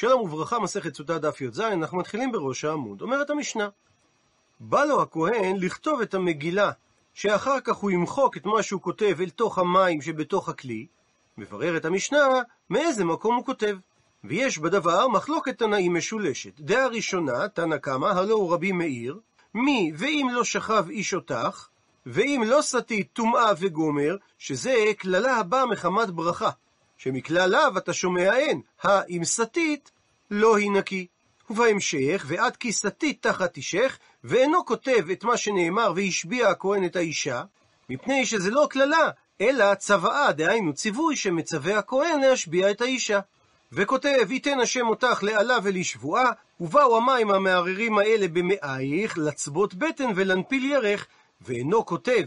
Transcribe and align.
שלום 0.00 0.20
וברכה, 0.20 0.58
מסכת 0.58 0.94
סוטה 0.94 1.18
דף 1.18 1.40
י"ז, 1.40 1.60
אנחנו 1.60 1.98
מתחילים 1.98 2.32
בראש 2.32 2.64
העמוד. 2.64 3.02
אומרת 3.02 3.30
המשנה, 3.30 3.68
בא 4.60 4.84
לו 4.84 5.02
הכהן 5.02 5.56
לכתוב 5.56 6.00
את 6.00 6.14
המגילה, 6.14 6.70
שאחר 7.14 7.60
כך 7.60 7.76
הוא 7.76 7.90
ימחוק 7.90 8.36
את 8.36 8.46
מה 8.46 8.62
שהוא 8.62 8.80
כותב 8.80 9.16
אל 9.20 9.30
תוך 9.30 9.58
המים 9.58 10.02
שבתוך 10.02 10.48
הכלי, 10.48 10.86
מבררת 11.38 11.84
המשנה 11.84 12.18
מאיזה 12.70 13.04
מקום 13.04 13.36
הוא 13.36 13.44
כותב. 13.44 13.76
ויש 14.24 14.58
בדבר 14.58 15.08
מחלוקת 15.08 15.58
תנאים 15.58 15.94
משולשת. 15.94 16.60
דעה 16.60 16.86
ראשונה, 16.86 17.48
תנא 17.48 17.76
קמא, 17.76 18.06
הלא 18.06 18.34
הוא 18.34 18.52
רבי 18.54 18.72
מאיר, 18.72 19.18
מי 19.54 19.92
ואם 19.96 20.28
לא 20.32 20.44
שכב 20.44 20.86
איש 20.90 21.14
אותך, 21.14 21.68
ואם 22.06 22.42
לא 22.46 22.62
סטית 22.62 23.08
טומאה 23.12 23.52
וגומר, 23.58 24.16
שזה 24.38 24.74
קללה 24.98 25.36
הבאה 25.36 25.66
מחמת 25.66 26.10
ברכה. 26.10 26.50
שמכלליו 27.02 27.72
אתה 27.76 27.92
שומע 27.92 28.36
אין, 28.36 28.60
האם 28.82 29.24
סטית, 29.24 29.90
לא 30.30 30.56
היא 30.56 30.70
נקי. 30.70 31.06
ובהמשך, 31.50 32.24
ועד 32.28 32.56
כי 32.56 32.72
סטית 32.72 33.22
תחת 33.22 33.56
אישך, 33.56 33.98
ואינו 34.24 34.66
כותב 34.66 35.10
את 35.12 35.24
מה 35.24 35.36
שנאמר 35.36 35.92
והשביע 35.96 36.48
הכהן 36.48 36.84
את 36.84 36.96
האישה, 36.96 37.42
מפני 37.88 38.26
שזה 38.26 38.50
לא 38.50 38.66
קללה, 38.70 39.10
אלא 39.40 39.74
צוואה, 39.74 40.32
דהיינו 40.32 40.72
ציווי 40.72 41.16
שמצווה 41.16 41.78
הכהן 41.78 42.20
להשביע 42.20 42.70
את 42.70 42.80
האישה. 42.80 43.20
וכותב, 43.72 44.26
ייתן 44.30 44.60
השם 44.60 44.86
אותך 44.86 45.22
לעלה 45.22 45.56
ולשבועה, 45.62 46.32
ובאו 46.60 46.96
המים 46.96 47.30
המערערים 47.30 47.98
האלה 47.98 48.28
במאייך, 48.28 49.18
לצבות 49.18 49.74
בטן 49.74 50.10
ולנפיל 50.16 50.64
ירך, 50.64 51.06
ואינו 51.40 51.86
כותב. 51.86 52.24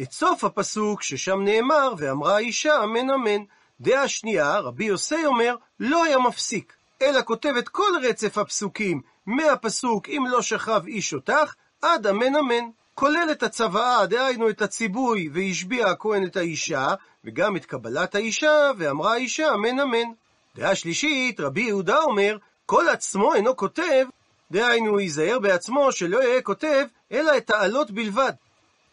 את 0.00 0.12
סוף 0.12 0.44
הפסוק, 0.44 1.02
ששם 1.02 1.40
נאמר, 1.44 1.92
ואמרה 1.98 2.36
האישה, 2.36 2.84
אמן 2.84 3.10
אמן. 3.10 3.44
דעה 3.80 4.08
שנייה, 4.08 4.58
רבי 4.58 4.84
יוסי 4.84 5.26
אומר, 5.26 5.56
לא 5.80 6.04
היה 6.04 6.18
מפסיק, 6.18 6.72
אלא 7.02 7.22
כותב 7.22 7.54
את 7.58 7.68
כל 7.68 7.92
רצף 8.02 8.38
הפסוקים, 8.38 9.00
מהפסוק 9.26 10.08
אם 10.08 10.24
לא 10.30 10.42
שכב 10.42 10.82
איש 10.86 11.14
אותך, 11.14 11.54
עד 11.82 12.06
אמן 12.06 12.36
אמן. 12.36 12.64
כולל 12.94 13.28
את 13.32 13.42
הצוואה, 13.42 14.06
דהיינו 14.06 14.50
את 14.50 14.62
הציבוי, 14.62 15.28
והשביע 15.32 15.86
הכהן 15.86 16.24
את 16.24 16.36
האישה, 16.36 16.94
וגם 17.24 17.56
את 17.56 17.64
קבלת 17.64 18.14
האישה, 18.14 18.70
ואמרה 18.78 19.12
האישה 19.12 19.54
אמן 19.54 19.80
אמן. 19.80 20.08
דעה 20.56 20.74
שלישית, 20.74 21.40
רבי 21.40 21.62
יהודה 21.62 21.98
אומר, 21.98 22.36
כל 22.66 22.88
עצמו 22.88 23.34
אינו 23.34 23.56
כותב, 23.56 24.06
דהיינו 24.50 25.00
ייזהר 25.00 25.38
בעצמו 25.38 25.92
שלא 25.92 26.22
יהיה 26.22 26.42
כותב, 26.42 26.86
אלא 27.12 27.36
את 27.36 27.50
העלות 27.50 27.90
בלבד. 27.90 28.32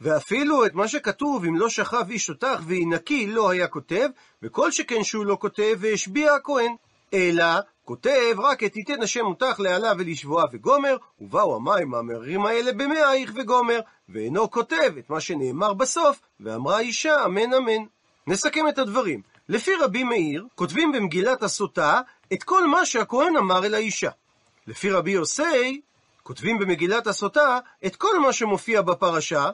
ואפילו 0.01 0.65
את 0.65 0.73
מה 0.73 0.87
שכתוב, 0.87 1.45
אם 1.45 1.55
לא 1.55 1.69
שכב 1.69 2.09
איש 2.09 2.29
אותך 2.29 2.59
והיא 2.67 2.87
נקי, 2.87 3.27
לא 3.27 3.49
היה 3.49 3.67
כותב, 3.67 4.07
וכל 4.43 4.71
שכן 4.71 5.03
שהוא 5.03 5.25
לא 5.25 5.37
כותב, 5.41 5.77
והשביע 5.79 6.33
הכהן. 6.33 6.75
אלא, 7.13 7.45
כותב 7.85 8.35
רק 8.37 8.63
את 8.63 8.73
תיתן 8.73 9.01
השם 9.01 9.25
אותך 9.25 9.59
לעלה 9.59 9.91
ולשבועה 9.97 10.45
וגומר, 10.51 10.97
ובאו 11.21 11.55
המים 11.55 11.95
המררים 11.95 12.45
האלה 12.45 12.73
במאייך 12.73 13.31
וגומר, 13.35 13.79
ואינו 14.09 14.51
כותב 14.51 14.93
את 14.99 15.09
מה 15.09 15.19
שנאמר 15.19 15.73
בסוף, 15.73 16.19
ואמרה 16.39 16.79
אישה 16.79 17.25
אמן 17.25 17.53
אמן. 17.53 17.83
נסכם 18.27 18.67
את 18.69 18.77
הדברים. 18.77 19.21
לפי 19.49 19.71
רבי 19.81 20.03
מאיר, 20.03 20.45
כותבים 20.55 20.91
במגילת 20.91 21.43
הסוטה 21.43 22.01
את 22.33 22.43
כל 22.43 22.67
מה 22.67 22.85
שהכהן 22.85 23.37
אמר 23.37 23.65
אל 23.65 23.73
האישה. 23.73 24.09
לפי 24.67 24.91
רבי 24.91 25.11
יוסי, 25.11 25.81
כותבים 26.23 26.59
במגילת 26.59 27.07
הסוטה 27.07 27.59
את 27.85 27.95
כל 27.95 28.19
מה 28.19 28.33
שמופיע 28.33 28.81
בפרשה, 28.81 29.49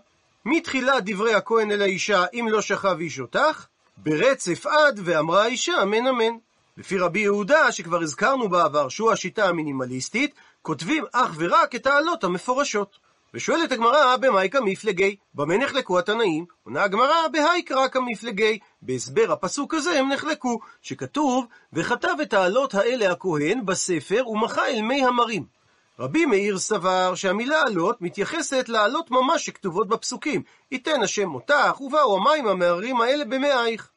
מתחילת 0.45 1.03
דברי 1.05 1.33
הכהן 1.33 1.71
אל 1.71 1.81
האישה, 1.81 2.25
אם 2.33 2.47
לא 2.51 2.61
שכב 2.61 2.97
איש 2.99 3.19
אותך, 3.19 3.65
ברצף 3.97 4.65
עד 4.65 4.99
ואמרה 5.03 5.43
האישה 5.43 5.83
אמן 5.83 6.07
אמן. 6.07 6.33
לפי 6.77 6.97
רבי 6.97 7.19
יהודה, 7.19 7.71
שכבר 7.71 8.01
הזכרנו 8.01 8.49
בעבר 8.49 8.89
שהוא 8.89 9.11
השיטה 9.11 9.49
המינימליסטית, 9.49 10.35
כותבים 10.61 11.03
אך 11.11 11.31
ורק 11.37 11.75
את 11.75 11.87
העלות 11.87 12.23
המפורשות. 12.23 12.97
ושואלת 13.33 13.71
הגמרא, 13.71 14.17
במאי 14.17 14.49
כמפלגי? 14.49 15.15
במה 15.33 15.57
נחלקו 15.57 15.99
התנאים? 15.99 16.45
עונה 16.63 16.83
הגמרא, 16.83 17.27
בהאי 17.31 17.63
קרא 17.63 17.87
כמפלגי. 17.87 18.59
בהסבר 18.81 19.31
הפסוק 19.31 19.73
הזה 19.73 19.99
הם 19.99 20.11
נחלקו, 20.11 20.59
שכתוב, 20.81 21.45
וכתב 21.73 22.15
את 22.21 22.33
העלות 22.33 22.73
האלה 22.73 23.11
הכהן 23.11 23.65
בספר 23.65 24.29
ומחה 24.29 24.67
אל 24.67 24.81
מי 24.81 25.05
המרים. 25.05 25.60
רבי 26.01 26.25
מאיר 26.25 26.57
סבר 26.57 27.15
שהמילה 27.15 27.61
עלות 27.61 28.01
מתייחסת 28.01 28.69
לעלות 28.69 29.11
ממש 29.11 29.45
שכתובות 29.45 29.87
בפסוקים. 29.87 30.43
ייתן 30.71 31.01
השם 31.01 31.35
אותך, 31.35 31.81
ובאו 31.81 32.17
המים 32.17 32.47
המערערים 32.47 33.01
האלה 33.01 33.25
במאייך. 33.25 33.89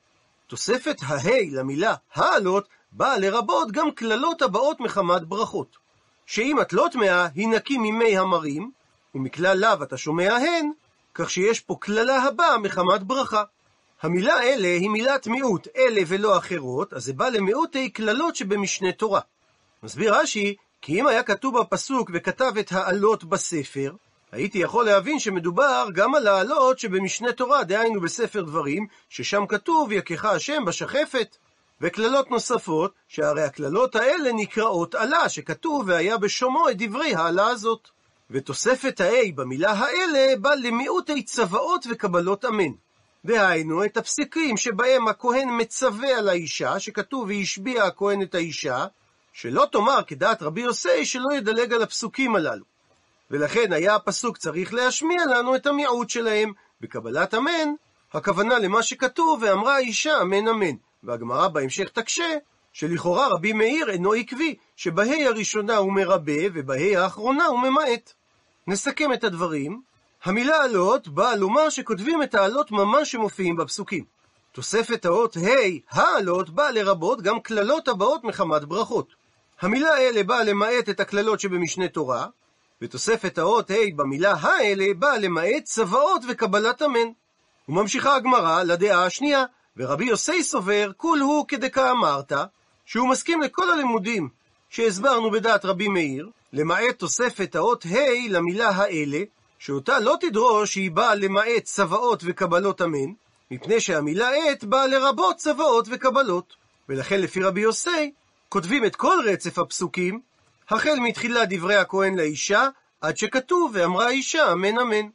תוספת 0.47 0.97
ההי 1.03 1.51
למילה 1.51 1.95
העלות 2.15 2.69
באה 2.93 3.19
לרבות 3.19 3.73
גם 3.73 3.91
קללות 3.91 4.43
הבאות 4.43 4.81
מחמת 4.81 5.25
ברכות. 5.25 5.77
שאם 6.27 6.61
את 6.61 6.73
לא 6.73 6.87
טמאה, 6.93 7.29
היא 7.35 7.49
נקי 7.49 7.79
ממי 7.79 8.19
המרים, 8.19 8.71
ומכלל 9.15 9.59
לאו 9.59 9.83
אתה 9.83 9.97
שומע 9.97 10.35
הן, 10.35 10.71
כך 11.15 11.31
שיש 11.31 11.61
פה 11.61 11.77
קללה 11.81 12.23
הבאה 12.23 12.59
מחמת 12.59 13.03
ברכה. 13.03 13.43
המילה 14.03 14.43
אלה 14.43 14.69
היא 14.69 14.91
מילת 14.91 15.27
מיעוט, 15.27 15.69
אלה 15.77 16.01
ולא 16.07 16.39
אחרות, 16.39 16.93
אז 16.93 17.05
זה 17.05 17.13
בא 17.13 17.29
למיעוטי 17.29 17.91
קללות 17.91 18.37
שבמשנה 18.37 18.93
תורה. 18.93 19.21
מסביר 19.83 20.15
רש"י, 20.15 20.57
כי 20.85 21.01
אם 21.01 21.07
היה 21.07 21.23
כתוב 21.23 21.59
בפסוק 21.61 22.11
וכתב 22.15 22.53
את 22.61 22.73
העלות 22.73 23.25
בספר, 23.25 23.93
הייתי 24.33 24.59
יכול 24.59 24.85
להבין 24.85 25.19
שמדובר 25.19 25.89
גם 25.95 26.15
על 26.15 26.27
העלות 26.27 26.79
שבמשנה 26.79 27.33
תורה, 27.33 27.65
דהיינו 27.65 28.01
בספר 28.01 28.43
דברים, 28.43 28.87
ששם 29.09 29.47
כתוב 29.47 29.93
יכך 29.93 30.25
השם 30.25 30.65
בשחפת. 30.65 31.37
וקללות 31.81 32.31
נוספות, 32.31 32.93
שהרי 33.09 33.43
הקללות 33.43 33.97
האלה 33.97 34.33
נקראות 34.33 34.95
עלה, 34.95 35.29
שכתוב 35.29 35.85
והיה 35.87 36.19
בשומו 36.19 36.69
את 36.69 36.77
דברי 36.79 37.15
העלה 37.15 37.47
הזאת. 37.47 37.89
ותוספת 38.31 39.01
ה-A 39.01 39.33
במילה 39.35 39.73
האלה 39.73 40.37
בא 40.41 40.55
למיעוטי 40.55 41.23
צוואות 41.23 41.87
וקבלות 41.91 42.45
אמן. 42.45 42.73
דהיינו, 43.25 43.85
את 43.85 43.97
הפסקים 43.97 44.57
שבהם 44.57 45.09
הכהן 45.09 45.49
מצווה 45.61 46.19
על 46.19 46.29
האישה, 46.29 46.81
שכתוב 46.81 47.29
והשביע 47.29 47.85
הכהן 47.85 48.23
את 48.23 48.35
האישה, 48.35 48.87
שלא 49.35 49.67
תאמר 49.73 50.01
כדעת 50.07 50.43
רבי 50.43 50.61
יוסי 50.61 51.07
שלא 51.07 51.35
ידלג 51.35 51.73
על 51.73 51.83
הפסוקים 51.83 52.37
הללו. 52.37 52.65
ולכן 53.31 53.73
היה 53.73 53.95
הפסוק 53.95 54.37
צריך 54.37 54.75
להשמיע 54.75 55.25
לנו 55.27 55.57
את 55.57 55.67
המיעוט 55.67 56.11
שלהם. 56.11 56.53
בקבלת 56.81 57.35
אמן, 57.35 57.69
הכוונה 58.13 58.59
למה 58.59 58.83
שכתוב, 58.83 59.43
ואמרה 59.43 59.75
האישה 59.75 60.21
אמן 60.23 60.49
אמן. 60.49 60.77
והגמרא 61.03 61.49
בהמשך 61.49 61.89
תקשה, 61.89 62.37
שלכאורה 62.73 63.29
רבי 63.29 63.53
מאיר 63.53 63.91
אינו 63.91 64.13
עקבי, 64.13 64.55
שבה"א 64.77 65.25
הראשונה 65.27 65.77
הוא 65.77 65.93
מרבה, 65.93 66.43
ובה"א 66.55 66.97
האחרונה 66.99 67.47
הוא 67.47 67.61
ממעט. 67.61 68.13
נסכם 68.67 69.13
את 69.13 69.25
הדברים. 69.25 69.83
המילה 70.25 70.65
עלות 70.65 71.09
באה 71.09 71.37
לומר 71.37 71.69
שכותבים 71.69 72.23
את 72.23 72.35
העלות 72.35 72.71
ממש 72.71 73.13
שמופיעים 73.13 73.57
בפסוקים. 73.57 74.05
תוספת 74.53 75.05
האות 75.05 75.37
ה', 75.37 75.41
העלות, 75.91 76.51
באה 76.51 76.71
לרבות 76.71 77.23
גם 77.23 77.41
קללות 77.41 77.89
הבאות 77.89 78.25
מחמת 78.25 78.65
ברכות. 78.65 79.24
המילה 79.61 79.99
אלה 79.99 80.23
באה 80.23 80.45
למעט 80.45 80.89
את 80.89 81.01
הקללות 81.01 81.41
שבמשנה 81.41 81.89
תורה, 81.89 82.27
ותוספת 82.83 83.39
האות 83.39 83.71
ה' 83.71 83.75
במילה 83.97 84.35
האלה 84.41 84.85
באה 84.99 85.19
למעט 85.19 85.65
צוואות 85.65 86.23
וקבלת 86.29 86.83
אמן. 86.83 87.09
וממשיכה 87.69 88.17
הגמרא 88.17 88.63
לדעה 88.63 89.07
השנייה, 89.07 89.45
ורבי 89.77 90.05
יוסי 90.05 90.43
סובר, 90.43 90.91
כול 90.97 91.19
הוא 91.21 91.49
כדקאמרת, 91.49 92.33
שהוא 92.87 93.09
מסכים 93.09 93.41
לכל 93.41 93.71
הלימודים 93.71 94.29
שהסברנו 94.71 95.31
בדעת 95.31 95.65
רבי 95.65 95.89
מאיר, 95.89 96.31
למעט 96.53 96.99
תוספת 96.99 97.55
האות 97.55 97.87
ה' 97.87 98.29
למילה 98.31 98.69
האלה, 98.69 99.19
שאותה 99.59 100.01
לא 100.01 100.17
תדרוש 100.21 100.73
שהיא 100.73 100.91
באה 100.91 101.15
למעט 101.15 101.65
צוואות 101.65 102.23
וקבלות 102.27 102.83
אמן, 102.83 103.13
מפני 103.51 103.81
שהמילה 103.81 104.31
עת 104.31 104.65
באה 104.65 104.87
לרבות 104.87 105.37
צוואות 105.37 105.87
וקבלות. 105.91 106.55
ולכן 106.89 107.21
לפי 107.21 107.43
רבי 107.43 107.61
יוסי, 107.61 108.13
כותבים 108.55 108.85
את 108.85 108.97
כל 108.97 109.19
רצף 109.27 109.59
הפסוקים, 109.59 110.21
החל 110.69 110.99
מתחילת 111.01 111.49
דברי 111.51 111.77
הכהן 111.77 112.15
לאישה, 112.15 112.69
עד 113.01 113.17
שכתוב 113.17 113.71
ואמרה 113.75 114.07
האישה 114.07 114.53
אמן 114.53 114.79
אמן. 114.79 115.09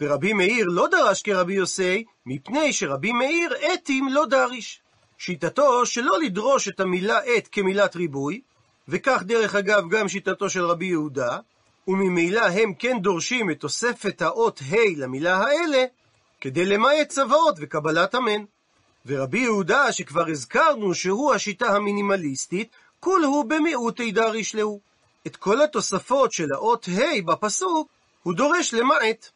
ורבי 0.00 0.32
מאיר 0.32 0.66
לא 0.68 0.86
דרש 0.90 1.22
כרבי 1.22 1.54
יוסי, 1.54 2.04
מפני 2.26 2.72
שרבי 2.72 3.12
מאיר 3.12 3.54
אתים 3.74 4.08
לא 4.08 4.26
דריש. 4.26 4.80
שיטתו 5.18 5.86
שלא 5.86 6.18
לדרוש 6.20 6.68
את 6.68 6.80
המילה 6.80 7.18
עת 7.18 7.48
כמילת 7.52 7.96
ריבוי, 7.96 8.40
וכך 8.88 9.22
דרך 9.26 9.54
אגב 9.54 9.88
גם 9.90 10.08
שיטתו 10.08 10.50
של 10.50 10.64
רבי 10.64 10.86
יהודה, 10.86 11.38
וממילא 11.88 12.46
הם 12.46 12.74
כן 12.74 12.98
דורשים 13.00 13.50
את 13.50 13.60
תוספת 13.60 14.22
האות 14.22 14.60
ה' 14.70 14.76
למילה 14.96 15.36
האלה, 15.36 15.84
כדי 16.40 16.64
למעט 16.64 17.08
צוואות 17.08 17.56
וקבלת 17.60 18.14
אמן. 18.14 18.44
ורבי 19.06 19.38
יהודה, 19.38 19.92
שכבר 19.92 20.28
הזכרנו 20.28 20.94
שהוא 20.94 21.34
השיטה 21.34 21.66
המינימליסטית, 21.76 22.76
כול 23.00 23.24
הוא 23.24 23.44
במיעוטי 23.44 24.12
דריש 24.12 24.54
להו. 24.54 24.80
את 25.26 25.36
כל 25.36 25.62
התוספות 25.62 26.32
של 26.32 26.52
האות 26.52 26.88
ה' 26.88 27.22
בפסוק, 27.26 27.88
הוא 28.22 28.34
דורש 28.34 28.74
למעט. 28.74 29.28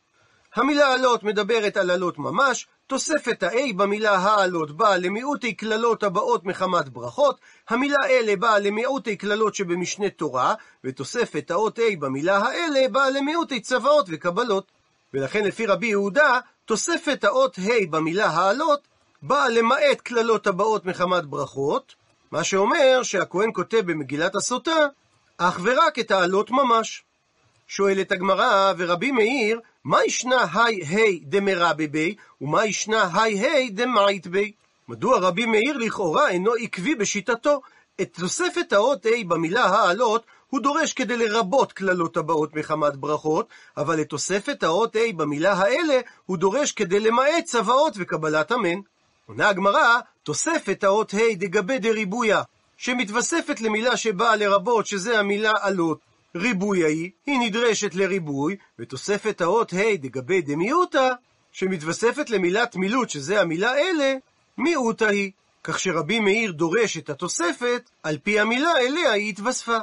המילה 0.55 0.93
עלות 0.93 1.23
מדברת 1.23 1.77
על 1.77 1.91
עלות 1.91 2.19
ממש, 2.19 2.67
תוספת 2.87 3.43
ה-A 3.43 3.75
במילה 3.77 4.17
העלות 4.17 4.77
באה 4.77 4.97
למיעוטי 4.97 5.55
קללות 5.55 6.03
הבאות 6.03 6.45
מחמת 6.45 6.89
ברכות, 6.89 7.41
המילה 7.69 7.97
אלה 8.09 8.37
באה 8.37 8.59
למיעוטי 8.59 9.17
קללות 9.17 9.55
שבמשנה 9.55 10.11
תורה, 10.11 10.55
ותוספת 10.85 11.51
האות 11.51 11.79
A 11.79 11.97
במילה 11.99 12.39
האלה 12.39 12.89
באה 12.89 13.11
למיעוטי 13.11 13.61
צוואות 13.61 14.07
וקבלות. 14.09 14.73
ולכן 15.15 15.45
לפי 15.45 15.67
רבי 15.67 15.87
יהודה, 15.87 16.41
תוספת 16.65 17.25
האות 17.25 17.59
ה' 17.59 17.87
במילה 17.91 18.27
העלות 18.27 18.89
באה 19.23 19.49
למעט 19.49 20.01
קללות 20.03 20.47
הבאות 20.47 20.85
מחמת 20.87 21.25
ברכות, 21.25 21.95
מה 22.31 22.45
שאומר 22.45 23.03
שהכהן 23.03 23.51
כותב 23.55 23.81
במגילת 23.87 24.35
הסוטה 24.35 24.87
אך 25.39 25.61
ורק 25.63 25.99
את 25.99 26.11
העלות 26.11 26.51
ממש. 26.51 27.03
שואלת 27.69 28.13
הגמרא, 28.13 28.73
ורבי 28.79 29.11
מאיר, 29.11 29.61
מה 29.85 30.05
ישנה 30.05 30.47
היי 30.55 30.85
היי 30.85 31.21
דמרבה 31.23 31.87
בי, 31.87 32.15
ומה 32.41 32.67
ישנה 32.67 33.09
היי 33.15 33.39
היי 33.39 33.71
דמעית 33.71 34.27
בי? 34.27 34.53
מדוע 34.89 35.19
רבי 35.19 35.47
מאיר 35.47 35.77
לכאורה 35.77 36.29
אינו 36.29 36.53
עקבי 36.55 36.95
בשיטתו? 36.95 37.61
את 38.01 38.19
תוספת 38.21 38.73
האות 38.73 39.07
ה' 39.07 39.25
במילה 39.29 39.65
העלות 39.65 40.27
הוא 40.51 40.61
דורש 40.61 40.93
כדי 40.93 41.17
לרבות 41.17 41.73
קללות 41.73 42.17
הבאות 42.17 42.57
מחמת 42.57 42.97
ברכות, 42.97 43.49
אבל 43.77 44.01
את 44.01 44.09
תוספת 44.09 44.63
האות 44.63 44.97
ה' 44.97 45.13
במילה 45.17 45.53
האלה 45.53 46.01
הוא 46.27 46.37
דורש 46.37 46.73
כדי 46.73 47.01
למעט 47.01 47.45
צוואות 47.45 47.93
וקבלת 47.97 48.53
אמן. 48.53 48.81
עונה 49.27 49.49
הגמרא, 49.49 50.01
תוספת 50.31 50.85
האות 50.85 51.15
ה' 51.15 51.35
דגבי 51.35 51.79
דריבויה, 51.79 52.43
שמתווספת 52.77 53.61
למילה 53.61 53.97
שבאה 53.97 54.37
לרבות, 54.37 54.87
שזה 54.87 55.19
המילה 55.19 55.53
עלות. 55.61 56.01
ריבוי 56.37 56.85
ההיא, 56.85 57.11
היא 57.27 57.39
נדרשת 57.41 57.95
לריבוי, 57.95 58.57
ותוספת 58.79 59.41
האות 59.41 59.73
ה' 59.73 59.97
דגבי 59.97 60.43
דמיעוטה, 60.43 61.09
שמתווספת 61.53 62.31
למילת 62.31 62.77
מילוט, 62.77 63.11
שזה 63.11 63.41
המילה 63.41 63.75
אלה, 63.75 64.15
מיעוטה 64.59 65.09
היא. 65.09 65.31
כך 65.65 65.79
שרבי 65.79 66.21
מאיר 66.21 66.53
דורש 66.53 66.97
את 66.97 67.11
התוספת 67.11 67.91
על 68.03 68.19
פי 68.19 68.41
המילה 68.41 68.79
אליה 68.79 69.13
היא 69.13 69.29
התווספה. 69.29 69.79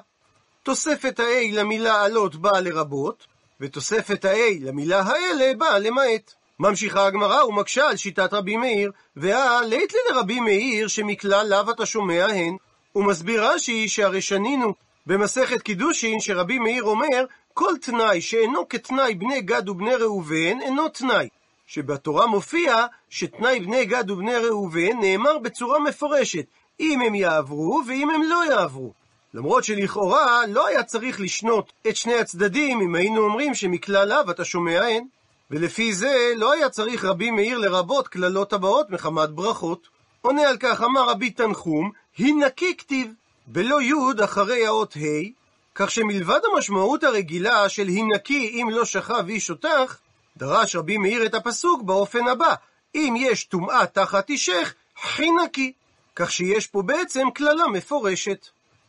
תוספת 0.63 1.19
ה-A 1.19 1.53
למילה 1.53 2.03
עלות 2.03 2.35
באה 2.35 2.61
לרבות, 2.61 3.27
ותוספת 3.61 4.25
ה-A 4.25 4.61
למילה 4.61 5.01
האלה 5.01 5.53
באה 5.57 5.79
למעט. 5.79 6.33
ממשיכה 6.59 7.05
הגמרא 7.05 7.43
ומקשה 7.43 7.89
על 7.89 7.97
שיטת 7.97 8.33
רבי 8.33 8.57
מאיר, 8.57 8.91
והא 9.15 9.61
לית 9.61 9.93
לי 9.93 9.99
לרבי 10.09 10.39
מאיר 10.39 10.87
שמכלל 10.87 11.47
לאו 11.49 11.71
אתה 11.71 11.85
שומע 11.85 12.25
הן. 12.25 12.57
ומסביר 12.95 13.45
רש"י 13.45 13.87
שהרי 13.87 14.21
שנינו 14.21 14.73
במסכת 15.05 15.61
קידושין 15.61 16.19
שרבי 16.19 16.59
מאיר 16.59 16.83
אומר 16.83 17.25
כל 17.53 17.73
תנאי 17.81 18.21
שאינו 18.21 18.69
כתנאי 18.69 19.15
בני 19.15 19.41
גד 19.41 19.69
ובני 19.69 19.95
ראובן 19.95 20.61
אינו 20.61 20.89
תנאי. 20.89 21.27
שבתורה 21.67 22.27
מופיע 22.27 22.85
שתנאי 23.09 23.59
בני 23.59 23.85
גד 23.85 24.11
ובני 24.11 24.35
ראובן 24.35 24.99
נאמר 25.01 25.37
בצורה 25.37 25.79
מפורשת 25.79 26.45
אם 26.79 27.01
הם 27.01 27.15
יעברו 27.15 27.81
ואם 27.87 28.09
הם 28.09 28.21
לא 28.23 28.45
יעברו. 28.51 28.93
למרות 29.33 29.63
שלכאורה 29.63 30.45
לא 30.47 30.67
היה 30.67 30.83
צריך 30.83 31.21
לשנות 31.21 31.73
את 31.87 31.95
שני 31.95 32.15
הצדדים 32.15 32.81
אם 32.81 32.95
היינו 32.95 33.23
אומרים 33.23 33.55
שמכלל 33.55 34.07
לאו 34.09 34.31
אתה 34.31 34.45
שומע 34.45 34.81
הן. 34.81 35.03
ולפי 35.51 35.93
זה 35.93 36.33
לא 36.35 36.53
היה 36.53 36.69
צריך 36.69 37.05
רבי 37.05 37.31
מאיר 37.31 37.57
לרבות 37.57 38.07
קללות 38.07 38.53
הבאות 38.53 38.89
מחמת 38.89 39.29
ברכות. 39.29 39.87
עונה 40.21 40.49
על 40.49 40.57
כך 40.57 40.81
אמר 40.81 41.09
רבי 41.09 41.29
תנחום, 41.29 41.91
הנקי 42.19 42.77
כתיב, 42.77 43.11
בלא 43.47 43.81
יוד 43.81 44.21
אחרי 44.21 44.67
האות 44.67 44.97
ה', 44.97 45.29
כך 45.75 45.91
שמלבד 45.91 46.39
המשמעות 46.53 47.03
הרגילה 47.03 47.69
של 47.69 47.87
הנקי 47.87 48.61
אם 48.61 48.69
לא 48.71 48.85
שכב 48.85 49.25
איש 49.27 49.49
אותך, 49.49 49.97
דרש 50.37 50.75
רבי 50.75 50.97
מאיר 50.97 51.25
את 51.25 51.33
הפסוק 51.35 51.81
באופן 51.81 52.27
הבא, 52.27 52.53
אם 52.95 53.13
יש 53.17 53.43
טומאה 53.43 53.85
תחת 53.85 54.29
אישך, 54.29 54.73
חינקי. 55.01 55.73
כך 56.15 56.31
שיש 56.31 56.67
פה 56.67 56.81
בעצם 56.81 57.27
קללה 57.33 57.67
מפורשת. 57.67 58.47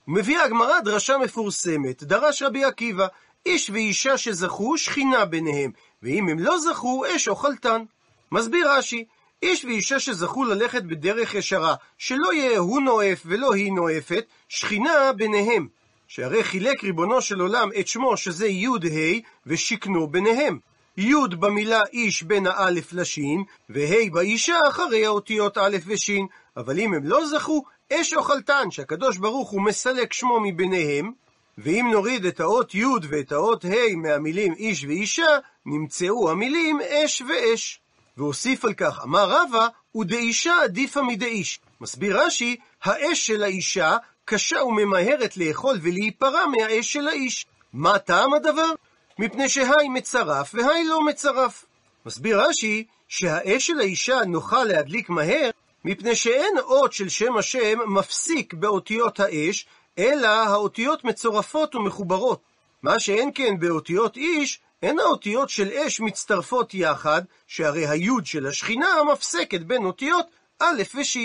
מביאה 0.08 0.44
הגמרא 0.44 0.80
דרשה 0.80 1.18
מפורסמת, 1.18 2.02
דרש 2.02 2.42
רבי 2.42 2.64
עקיבא, 2.64 3.06
איש 3.46 3.70
ואישה 3.70 4.18
שזכו, 4.18 4.78
שכינה 4.78 5.24
ביניהם, 5.24 5.70
ואם 6.02 6.28
הם 6.28 6.38
לא 6.38 6.58
זכו, 6.58 7.04
אש 7.16 7.28
אוכלתן. 7.28 7.82
מסביר 8.32 8.70
רש"י, 8.70 9.04
איש 9.42 9.64
ואישה 9.64 10.00
שזכו 10.00 10.44
ללכת 10.44 10.82
בדרך 10.82 11.34
ישרה, 11.34 11.74
שלא 11.98 12.32
יהיה 12.34 12.58
הוא 12.58 12.80
נואף 12.80 13.22
ולא 13.26 13.54
היא 13.54 13.72
נואפת, 13.72 14.24
שכינה 14.48 15.12
ביניהם. 15.12 15.68
שהרי 16.08 16.44
חילק 16.44 16.84
ריבונו 16.84 17.22
של 17.22 17.40
עולם 17.40 17.68
את 17.80 17.88
שמו 17.88 18.16
שזה 18.16 18.48
י' 18.48 18.66
ה' 18.66 19.20
ושיכנו 19.46 20.06
ביניהם. 20.06 20.58
י' 20.96 21.36
במילה 21.38 21.82
איש 21.92 22.22
בין 22.22 22.46
האלף 22.46 22.92
לשין, 22.92 23.44
וה' 23.68 24.10
באישה 24.12 24.56
אחרי 24.68 25.06
האותיות 25.06 25.58
א' 25.58 25.76
ושין. 25.86 26.26
אבל 26.56 26.80
אם 26.80 26.94
הם 26.94 27.04
לא 27.04 27.26
זכו, 27.26 27.64
אש 27.92 28.14
אוכלתן, 28.14 28.70
שהקדוש 28.70 29.16
ברוך 29.16 29.50
הוא 29.50 29.62
מסלק 29.62 30.12
שמו 30.12 30.40
מביניהם, 30.40 31.12
ואם 31.58 31.88
נוריד 31.92 32.24
את 32.24 32.40
האות 32.40 32.74
י' 32.74 32.84
ואת 33.10 33.32
האות 33.32 33.64
ה' 33.64 33.96
מהמילים 33.96 34.54
איש 34.54 34.84
ואישה, 34.84 35.38
נמצאו 35.66 36.30
המילים 36.30 36.80
אש 36.80 37.22
ואש. 37.28 37.80
והוסיף 38.16 38.64
על 38.64 38.74
כך, 38.74 39.00
אמר 39.04 39.30
רבא, 39.30 39.68
ודאישה 39.96 40.62
עדיפה 40.62 41.02
מדאיש. 41.02 41.60
מסביר 41.80 42.20
רש"י, 42.20 42.56
האש 42.82 43.26
של 43.26 43.42
האישה 43.42 43.96
קשה 44.24 44.64
וממהרת 44.64 45.36
לאכול 45.36 45.78
ולהיפרע 45.82 46.46
מהאש 46.46 46.92
של 46.92 47.08
האיש. 47.08 47.46
מה 47.72 47.98
טעם 47.98 48.34
הדבר? 48.34 48.70
מפני 49.18 49.48
שהי 49.48 49.88
מצרף 49.94 50.54
והי 50.54 50.84
לא 50.84 51.04
מצרף. 51.04 51.64
מסביר 52.06 52.40
רש"י, 52.40 52.84
שהאש 53.08 53.66
של 53.66 53.80
האישה 53.80 54.20
נוחה 54.26 54.64
להדליק 54.64 55.10
מהר, 55.10 55.50
מפני 55.84 56.14
שאין 56.14 56.58
אות 56.58 56.92
של 56.92 57.08
שם 57.08 57.36
השם 57.36 57.78
מפסיק 57.86 58.54
באותיות 58.54 59.20
האש, 59.20 59.66
אלא 59.98 60.28
האותיות 60.28 61.04
מצורפות 61.04 61.74
ומחוברות. 61.74 62.40
מה 62.82 63.00
שאין 63.00 63.30
כן 63.34 63.58
באותיות 63.58 64.16
איש, 64.16 64.60
הן 64.82 64.98
האותיות 64.98 65.50
של 65.50 65.68
אש 65.72 66.00
מצטרפות 66.00 66.74
יחד, 66.74 67.22
שהרי 67.46 67.86
היוד 67.86 68.26
של 68.26 68.46
השכינה 68.46 68.88
מפסקת 69.12 69.60
בין 69.60 69.84
אותיות 69.84 70.26
א' 70.58 70.82
וש'. 70.94 71.16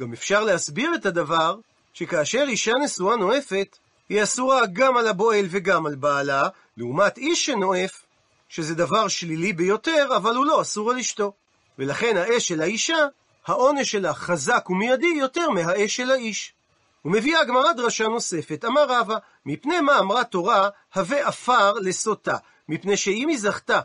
גם 0.00 0.12
אפשר 0.12 0.44
להסביר 0.44 0.94
את 0.94 1.06
הדבר, 1.06 1.56
שכאשר 1.92 2.44
אישה 2.48 2.72
נשואה 2.84 3.16
נואפת, 3.16 3.78
היא 4.08 4.22
אסורה 4.22 4.66
גם 4.72 4.96
על 4.96 5.08
הבועל 5.08 5.46
וגם 5.50 5.86
על 5.86 5.94
בעלה, 5.94 6.48
לעומת 6.76 7.18
איש 7.18 7.46
שנואף, 7.46 8.02
שזה 8.48 8.74
דבר 8.74 9.08
שלילי 9.08 9.52
ביותר, 9.52 10.08
אבל 10.16 10.36
הוא 10.36 10.46
לא 10.46 10.62
אסור 10.62 10.90
על 10.90 10.98
אשתו. 10.98 11.32
ולכן 11.78 12.16
האש 12.16 12.48
של 12.48 12.60
האישה, 12.60 13.06
העונש 13.46 13.90
שלה 13.90 14.14
חזק 14.14 14.70
ומיידי 14.70 15.14
יותר 15.16 15.50
מהאש 15.50 15.96
של 15.96 16.10
האיש. 16.10 16.52
ומביאה 17.04 17.40
הגמרא 17.40 17.72
דרשה 17.72 18.08
נוספת, 18.08 18.64
אמר 18.64 18.84
רבא, 18.88 19.16
מפני 19.46 19.80
מה 19.80 19.98
אמרה 19.98 20.24
תורה, 20.24 20.68
הווה 20.94 21.28
עפר 21.28 21.72
לסוטה, 21.72 22.36
מפני 22.68 22.96
שאם 22.96 23.28
היא 23.28 23.38
זכתה 23.38 23.80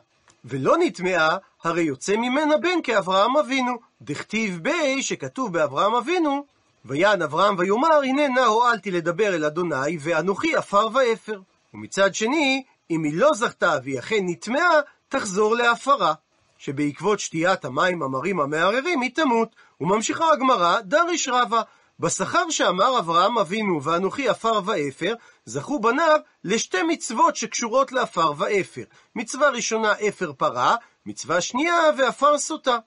ולא 0.45 0.75
נטמעה, 0.79 1.37
הרי 1.63 1.83
יוצא 1.83 2.15
ממנה 2.15 2.57
בן 2.57 2.81
כאברהם 2.83 3.37
אבינו. 3.37 3.77
דכתיב 4.01 4.59
בי, 4.61 5.03
שכתוב 5.03 5.53
באברהם 5.53 5.95
אבינו, 5.95 6.45
ויען 6.85 7.21
אברהם 7.21 7.55
ויאמר, 7.57 8.01
הנה 8.03 8.27
נא 8.27 8.39
הועלתי 8.39 8.91
לדבר 8.91 9.35
אל 9.35 9.45
אדוני, 9.45 9.97
ואנוכי 9.99 10.55
עפר 10.55 10.87
ואפר. 10.93 11.39
ומצד 11.73 12.15
שני, 12.15 12.63
אם 12.91 13.03
היא 13.03 13.13
לא 13.15 13.29
זכתה 13.33 13.77
והיא 13.83 13.99
אכן 13.99 14.19
נטמעה, 14.21 14.79
תחזור 15.09 15.55
להפרה. 15.55 16.13
שבעקבות 16.57 17.19
שתיית 17.19 17.65
המים 17.65 18.03
המרים 18.03 18.39
המערערים 18.39 19.01
היא 19.01 19.11
תמות. 19.15 19.55
וממשיכה 19.81 20.31
הגמרא, 20.31 20.81
דריש 20.81 21.27
רבה, 21.27 21.61
בשכר 21.99 22.49
שאמר 22.49 22.99
אברהם 22.99 23.37
אבינו 23.37 23.83
ואנוכי 23.83 24.29
עפר 24.29 24.61
ואפר, 24.65 25.13
זכו 25.45 25.79
בניו 25.79 26.19
לשתי 26.43 26.83
מצוות 26.83 27.35
שקשורות 27.35 27.91
לעפר 27.91 28.31
ואפר. 28.37 28.83
מצווה 29.15 29.49
ראשונה 29.49 29.93
אפר 30.07 30.33
פרה, 30.33 30.75
מצווה 31.05 31.41
שנייה 31.41 31.79
ועפר 31.97 32.37
סוטה. 32.37 32.77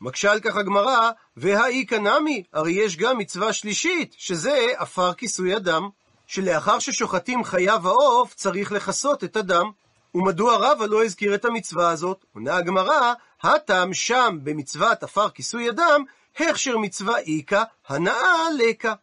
מקשה 0.00 0.32
על 0.32 0.40
כך 0.40 0.56
הגמרא, 0.56 1.10
והאי 1.36 1.84
קנמי, 1.84 2.42
הרי 2.52 2.72
יש 2.72 2.96
גם 2.96 3.18
מצווה 3.18 3.52
שלישית, 3.52 4.14
שזה 4.18 4.66
עפר 4.76 5.14
כיסוי 5.14 5.54
הדם, 5.54 5.88
שלאחר 6.26 6.78
ששוחטים 6.78 7.44
חיה 7.44 7.76
ועוף, 7.82 8.34
צריך 8.34 8.72
לכסות 8.72 9.24
את 9.24 9.36
הדם. 9.36 9.70
ומדוע 10.14 10.56
רבא 10.56 10.86
לא 10.86 11.04
הזכיר 11.04 11.34
את 11.34 11.44
המצווה 11.44 11.90
הזאת? 11.90 12.24
עונה 12.34 12.56
הגמרא, 12.56 13.12
הטעם 13.42 13.94
שם 13.94 14.38
במצוות 14.42 15.02
עפר 15.02 15.28
כיסוי 15.30 15.68
הדם, 15.68 16.04
הכשר 16.38 16.78
מצווה 16.78 17.18
איכא, 17.18 17.62
הנאה 17.88 18.50
לקה. 18.58 18.94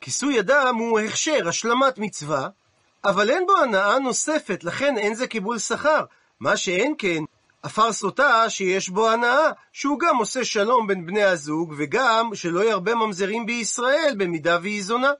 כיסוי 0.00 0.38
הדם 0.38 0.76
הוא 0.78 1.00
הכשר, 1.00 1.48
השלמת 1.48 1.98
מצווה, 1.98 2.48
אבל 3.04 3.30
אין 3.30 3.46
בו 3.46 3.56
הנאה 3.56 3.98
נוספת, 3.98 4.64
לכן 4.64 4.98
אין 4.98 5.14
זה 5.14 5.26
קיבול 5.26 5.58
שכר. 5.58 6.04
מה 6.40 6.56
שאין 6.56 6.94
כן, 6.98 7.24
עפר 7.62 7.92
סוטה 7.92 8.50
שיש 8.50 8.88
בו 8.88 9.10
הנאה, 9.10 9.50
שהוא 9.72 9.98
גם 9.98 10.16
עושה 10.16 10.44
שלום 10.44 10.86
בין 10.86 11.06
בני 11.06 11.22
הזוג, 11.22 11.74
וגם 11.78 12.30
שלא 12.34 12.64
ירבה 12.64 12.94
ממזרים 12.94 13.46
בישראל 13.46 14.14
במידה 14.18 14.58
והיא 14.62 14.82
זונה. 14.82 15.12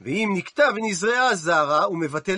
ואם 0.00 0.32
נקטע 0.34 0.70
ונזרעה 0.74 1.34
זרה, 1.34 1.86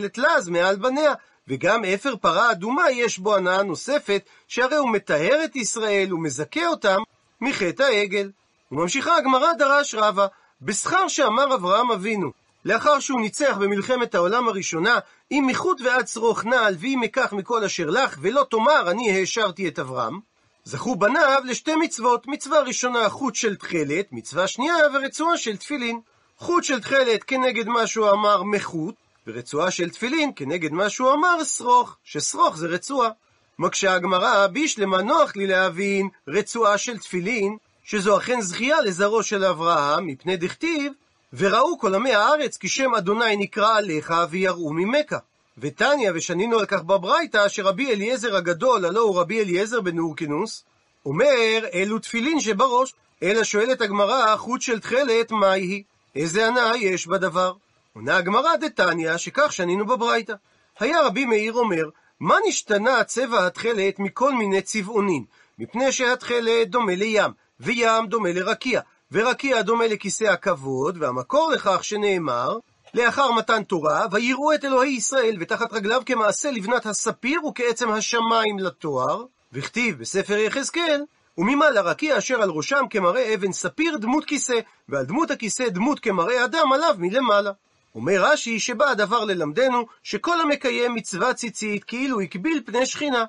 את 0.07 0.19
לז 0.19 0.49
מעל 0.49 0.77
בניה, 0.77 1.15
וגם 1.49 1.85
אפר 1.85 2.17
פרה 2.17 2.51
אדומה 2.51 2.91
יש 2.91 3.19
בו 3.19 3.37
הנאה 3.37 3.63
נוספת, 3.63 4.23
שהרי 4.49 4.77
הוא 4.77 4.91
מטהר 4.91 5.45
את 5.45 5.57
ישראל 5.57 6.15
ומזכה 6.15 6.67
אותם 6.67 6.99
מחטא 7.41 7.83
העגל. 7.83 8.31
וממשיכה 8.73 9.17
הגמרא 9.17 9.53
דרש 9.53 9.95
רבה, 9.95 10.27
בשכר 10.63 11.09
שאמר 11.09 11.55
אברהם 11.55 11.91
אבינו, 11.91 12.31
לאחר 12.65 13.01
שהוא 13.01 13.21
ניצח 13.21 13.57
במלחמת 13.61 14.15
העולם 14.15 14.49
הראשונה, 14.49 14.99
אם 15.31 15.45
מחוט 15.47 15.81
ועד 15.81 16.09
שרוך 16.09 16.45
נעל, 16.45 16.75
ואם 16.79 17.03
אקח 17.03 17.33
מכל 17.33 17.65
אשר 17.65 17.91
לך, 17.91 18.19
ולא 18.21 18.47
תאמר 18.51 18.91
אני 18.91 19.19
העשרתי 19.19 19.69
את 19.69 19.79
אברהם, 19.79 20.21
זכו 20.67 20.97
בניו 20.97 21.43
לשתי 21.45 21.77
מצוות, 21.77 22.27
מצווה 22.27 22.61
ראשונה 22.61 23.09
חוט 23.09 23.35
של 23.35 23.57
תכלת, 23.57 24.07
מצווה 24.13 24.47
שנייה 24.47 24.75
ורצועה 24.95 25.37
של 25.37 25.57
תפילין. 25.57 26.01
חוט 26.39 26.65
של 26.65 26.81
תכלת 26.81 27.25
כנגד 27.25 27.69
מה 27.69 27.87
שהוא 27.87 28.11
אמר 28.11 28.43
מחוט, 28.43 28.95
ורצועה 29.27 29.71
של 29.71 29.91
תפילין 29.91 30.33
כנגד 30.37 30.73
מה 30.73 30.91
שהוא 30.91 31.13
אמר 31.13 31.45
שרוך, 31.45 31.97
ששרוך 32.05 32.57
זה 32.57 32.67
רצועה. 32.67 33.11
מקשה 33.59 33.95
הגמרא, 33.95 34.47
בישלמה 34.47 35.03
נוח 35.03 35.37
לי 35.37 35.47
להבין 35.47 36.09
רצועה 36.29 36.79
של 36.79 36.99
תפילין, 36.99 37.57
שזו 37.87 38.19
אכן 38.19 38.41
זכייה 38.41 38.81
לזרעו 38.81 39.23
של 39.23 39.45
אברהם, 39.45 40.07
מפני 40.07 40.37
דכתיב, 40.37 40.93
וראו 41.33 41.79
כל 41.79 41.95
עמי 41.95 42.15
הארץ 42.15 42.57
כי 42.57 42.69
שם 42.69 42.95
אדוני 42.95 43.37
נקרא 43.37 43.77
עליך 43.77 44.15
ויראו 44.31 44.73
ממך. 44.73 45.17
ותניא, 45.59 46.11
ושנינו 46.15 46.59
על 46.59 46.67
כך 46.67 46.83
בברייתא, 46.83 47.49
שרבי 47.49 47.93
אליעזר 47.93 48.37
הגדול, 48.37 48.85
הלא 48.85 49.01
הוא 49.01 49.21
רבי 49.21 49.41
אליעזר 49.41 49.81
בן 49.81 49.99
אורקינוס, 49.99 50.65
אומר, 51.07 51.67
אלו 51.75 51.99
תפילין 51.99 52.41
שבראש. 52.41 52.95
אלא 53.23 53.45
שואלת 53.45 53.81
הגמרא, 53.81 54.37
חוט 54.37 54.61
של 54.61 54.81
תכלת, 54.81 55.31
מהי? 55.31 55.83
איזה 56.17 56.47
הנאה 56.47 56.77
יש 56.77 57.07
בדבר? 57.07 57.53
עונה 57.95 58.17
הגמרא 58.17 58.57
דתניא, 58.57 59.17
שכך 59.17 59.53
שנינו 59.53 59.87
בברייתא. 59.87 60.35
היה 60.81 61.07
רבי 61.07 61.25
מאיר 61.25 61.53
אומר, 61.53 61.89
מה 62.21 62.37
נשתנה 62.49 63.05
צבע 63.05 63.47
התכלת 63.47 63.99
מכל 63.99 64.35
מיני 64.35 64.63
צבעונים? 64.63 65.25
מפני 65.59 65.93
שהתכלת 65.93 66.71
דומה 66.71 66.95
לים, 66.95 67.33
וים 67.61 68.07
דומה 68.07 68.33
לרקיע, 68.33 68.81
ורקיע 69.13 69.63
דומה 69.63 69.87
לכיסא 69.87 70.25
הכבוד, 70.25 70.97
והמקור 71.01 71.51
לכך 71.51 71.85
שנאמר, 71.85 72.59
לאחר 72.95 73.33
מתן 73.33 73.63
תורה, 73.63 74.07
ויראו 74.13 74.55
את 74.55 74.65
אלוהי 74.65 74.91
ישראל, 74.91 75.37
ותחת 75.41 75.73
רגליו 75.73 76.03
כמעשה 76.07 76.51
לבנת 76.51 76.87
הספיר 76.87 77.47
וכעצם 77.47 77.91
השמיים 77.91 78.59
לתואר, 78.59 79.25
וכתיב 79.53 79.99
בספר 79.99 80.37
יחזקאל, 80.37 81.03
וממעלה 81.39 81.81
רקיע 81.81 82.19
אשר 82.19 82.43
על 82.43 82.51
ראשם 82.51 82.85
כמראה 82.91 83.35
אבן 83.35 83.53
ספיר 83.53 83.97
דמות 83.97 84.25
כיסא, 84.25 84.61
ועל 84.89 85.05
דמות 85.05 85.31
הכיסא 85.31 85.69
דמות 85.69 86.01
כמראה 86.01 86.45
אדם 86.45 86.73
עליו 86.73 86.95
מלמעלה. 86.99 87.53
אומר 87.95 88.25
רש"י 88.25 88.61
שבא 88.61 88.89
הדבר 88.89 89.25
ללמדנו 89.25 89.87
שכל 90.03 90.41
המקיים 90.41 90.95
מצווה 90.95 91.35
ציצית 91.35 91.85
כאילו 91.85 92.21
הקביל 92.21 92.63
פני 92.67 92.87
שכינה. 92.87 93.25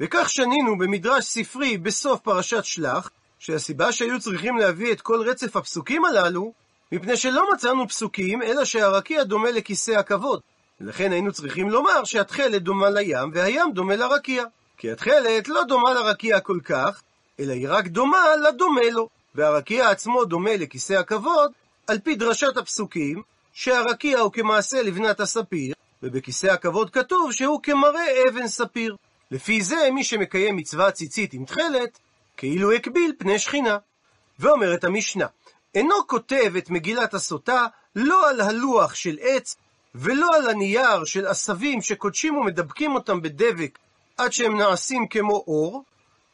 וכך 0.00 0.28
שנינו 0.28 0.78
במדרש 0.78 1.24
ספרי 1.24 1.78
בסוף 1.78 2.20
פרשת 2.20 2.64
שלח, 2.64 3.10
שהסיבה 3.40 3.92
שהיו 3.92 4.20
צריכים 4.20 4.56
להביא 4.56 4.92
את 4.92 5.00
כל 5.00 5.28
רצף 5.28 5.56
הפסוקים 5.56 6.04
הללו, 6.04 6.52
מפני 6.92 7.16
שלא 7.16 7.52
מצאנו 7.54 7.88
פסוקים, 7.88 8.42
אלא 8.42 8.64
שהרקיע 8.64 9.22
דומה 9.22 9.50
לכיסא 9.50 9.90
הכבוד. 9.90 10.40
ולכן 10.80 11.12
היינו 11.12 11.32
צריכים 11.32 11.70
לומר 11.70 12.04
שהתכלת 12.04 12.62
דומה 12.62 12.90
לים, 12.90 13.30
והים 13.34 13.72
דומה 13.72 13.96
לרקיע. 13.96 14.44
כי 14.76 14.90
התכלת 14.90 15.48
לא 15.48 15.64
דומה 15.64 15.94
לרקיע 15.94 16.40
כל 16.40 16.58
כך, 16.64 17.02
אלא 17.40 17.52
היא 17.52 17.66
רק 17.68 17.86
דומה 17.86 18.18
לדומה 18.48 18.90
לו. 18.90 19.08
והרקיע 19.34 19.90
עצמו 19.90 20.24
דומה 20.24 20.56
לכיסא 20.56 20.92
הכבוד, 20.92 21.52
על 21.86 21.98
פי 21.98 22.14
דרשת 22.14 22.56
הפסוקים, 22.56 23.22
שהרקיע 23.52 24.18
הוא 24.18 24.32
כמעשה 24.32 24.82
לבנת 24.82 25.20
הספיר, 25.20 25.74
ובכיסא 26.02 26.46
הכבוד 26.46 26.90
כתוב 26.90 27.32
שהוא 27.32 27.60
כמראה 27.62 28.28
אבן 28.28 28.46
ספיר. 28.46 28.96
לפי 29.30 29.62
זה, 29.62 29.88
מי 29.92 30.04
שמקיים 30.04 30.56
מצווה 30.56 30.90
ציצית 30.90 31.32
עם 31.32 31.44
תכלת, 31.44 31.98
כאילו 32.40 32.72
הקביל 32.72 33.12
פני 33.18 33.38
שכינה. 33.38 33.78
ואומרת 34.38 34.84
המשנה, 34.84 35.26
אינו 35.74 35.94
כותב 36.06 36.52
את 36.58 36.70
מגילת 36.70 37.14
הסוטה 37.14 37.66
לא 37.96 38.30
על 38.30 38.40
הלוח 38.40 38.94
של 38.94 39.16
עץ, 39.20 39.56
ולא 39.94 40.28
על 40.36 40.50
הנייר 40.50 41.04
של 41.04 41.26
עשבים 41.26 41.82
שקודשים 41.82 42.36
ומדבקים 42.36 42.94
אותם 42.94 43.22
בדבק 43.22 43.78
עד 44.16 44.32
שהם 44.32 44.58
נעשים 44.58 45.06
כמו 45.08 45.44
אור, 45.46 45.84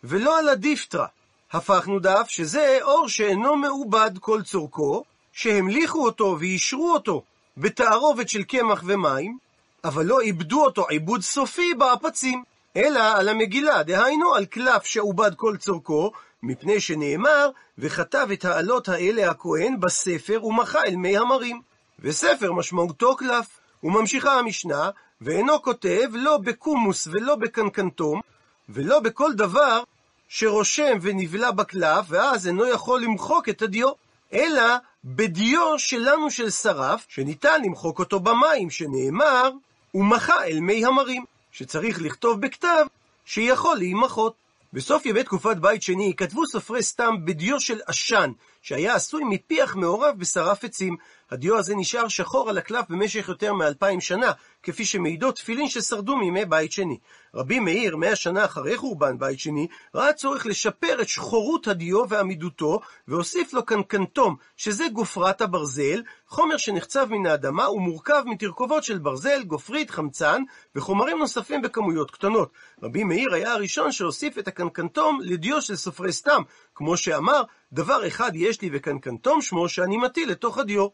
ולא 0.04 0.38
על 0.38 0.48
הדיפטרה. 0.48 1.06
הפכנו 1.52 1.98
דף 1.98 2.26
שזה 2.28 2.78
אור 2.82 3.08
שאינו 3.08 3.56
מעובד 3.56 4.10
כל 4.20 4.42
צורכו, 4.42 5.04
שהמליכו 5.32 6.04
אותו 6.04 6.36
ואישרו 6.40 6.92
אותו 6.92 7.22
בתערובת 7.56 8.28
של 8.28 8.42
קמח 8.42 8.82
ומים, 8.86 9.38
אבל 9.84 10.04
לא 10.04 10.20
איבדו 10.20 10.64
אותו 10.64 10.88
עיבוד 10.88 11.20
סופי 11.20 11.74
בעפצים, 11.74 12.44
אלא 12.76 13.18
על 13.18 13.28
המגילה, 13.28 13.82
דהיינו 13.82 14.34
על 14.34 14.44
קלף 14.44 14.84
שעובד 14.84 15.34
כל 15.34 15.56
צורכו, 15.56 16.12
מפני 16.42 16.80
שנאמר, 16.80 17.50
וכתב 17.78 18.28
את 18.32 18.44
העלות 18.44 18.88
האלה 18.88 19.30
הכהן 19.30 19.80
בספר 19.80 20.44
ומחה 20.44 20.84
אל 20.84 20.96
מי 20.96 21.18
המרים. 21.18 21.60
וספר 22.00 22.52
משמעותו 22.52 23.16
קלף. 23.16 23.46
וממשיכה 23.82 24.38
המשנה, 24.38 24.90
ואינו 25.20 25.62
כותב 25.62 26.08
לא 26.12 26.38
בקומוס 26.38 27.08
ולא 27.10 27.36
בקנקנטום, 27.36 28.20
ולא 28.68 29.00
בכל 29.00 29.32
דבר 29.32 29.82
שרושם 30.28 30.98
ונבלע 31.02 31.50
בקלף, 31.50 32.06
ואז 32.08 32.46
אינו 32.46 32.66
יכול 32.66 33.00
למחוק 33.00 33.48
את 33.48 33.62
הדיו, 33.62 33.88
אלא 34.32 34.76
בדיו 35.04 35.78
שלנו 35.78 36.30
של 36.30 36.50
שרף, 36.50 37.06
שניתן 37.08 37.62
למחוק 37.62 37.98
אותו 37.98 38.20
במים, 38.20 38.70
שנאמר, 38.70 39.50
ומחה 39.94 40.44
אל 40.44 40.60
מי 40.60 40.86
המרים, 40.86 41.24
שצריך 41.56 42.02
לכתוב 42.02 42.40
בכתב 42.40 42.86
שיכול 43.24 43.76
להימחות. 43.76 44.34
בסוף 44.72 45.06
ימי 45.06 45.22
תקופת 45.22 45.56
בית 45.56 45.82
שני 45.82 46.12
כתבו 46.16 46.46
סופרי 46.46 46.82
סתם 46.82 47.14
בדיו 47.24 47.60
של 47.60 47.80
עשן, 47.86 48.30
שהיה 48.66 48.94
עשוי 48.94 49.22
מפיח 49.24 49.76
מעורב 49.76 50.14
בשרף 50.18 50.64
עצים. 50.64 50.96
הדיו 51.30 51.58
הזה 51.58 51.74
נשאר 51.76 52.08
שחור 52.08 52.50
על 52.50 52.58
הקלף 52.58 52.84
במשך 52.88 53.28
יותר 53.28 53.52
מאלפיים 53.52 54.00
שנה, 54.00 54.32
כפי 54.62 54.84
שמעידות 54.84 55.36
תפילין 55.36 55.68
ששרדו 55.68 56.16
מימי 56.16 56.44
בית 56.44 56.72
שני. 56.72 56.98
רבי 57.34 57.58
מאיר, 57.58 57.96
מאה 57.96 58.16
שנה 58.16 58.44
אחרי 58.44 58.76
חורבן 58.76 59.18
בית 59.18 59.38
שני, 59.38 59.66
ראה 59.94 60.12
צורך 60.12 60.46
לשפר 60.46 61.02
את 61.02 61.08
שחורות 61.08 61.68
הדיו 61.68 62.08
ועמידותו, 62.08 62.80
והוסיף 63.08 63.52
לו 63.52 63.64
קנקנטום, 63.64 64.36
שזה 64.56 64.84
גופרת 64.92 65.40
הברזל, 65.40 66.02
חומר 66.28 66.56
שנחצב 66.56 67.06
מן 67.10 67.26
האדמה 67.26 67.70
ומורכב 67.70 68.22
מתרכובות 68.26 68.84
של 68.84 68.98
ברזל, 68.98 69.42
גופרית, 69.42 69.90
חמצן, 69.90 70.42
וחומרים 70.76 71.18
נוספים 71.18 71.62
בכמויות 71.62 72.10
קטנות. 72.10 72.52
רבי 72.82 73.04
מאיר 73.04 73.34
היה 73.34 73.52
הראשון 73.52 73.92
שהוסיף 73.92 74.38
את 74.38 74.48
הקנקנטום 74.48 75.18
לדיו 75.22 75.62
של 75.62 75.76
סופרי 75.76 76.12
סתם, 76.12 76.42
כמו 76.74 76.96
שאמר, 76.96 77.42
דבר 77.72 78.06
אחד 78.06 78.30
יש 78.34 78.62
לי 78.62 78.70
וקנקנטום 78.72 79.42
שמו 79.42 79.68
שאני 79.68 79.96
מטיל 79.96 80.30
לתוך 80.30 80.58
הדיו. 80.58 80.88